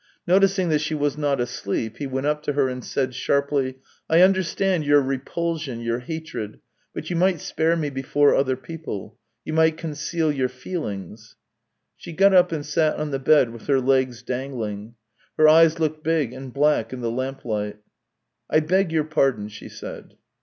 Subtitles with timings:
[0.25, 3.75] Noticing that she was not asleep, he went up to her and said sharply:"
[4.09, 6.59] I understand your repulsion, your hatred,
[6.91, 11.35] but you might spare me before other people; you might conceal your feelings."
[11.95, 14.95] She got up and sat on the bed with her legs dangling.
[15.37, 17.77] Her eyes looked big and black in the lamplight."
[18.49, 20.15] I beg your pardon," she said.